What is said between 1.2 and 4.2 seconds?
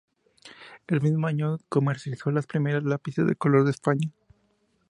año comercializó los primeros lápices de color de España.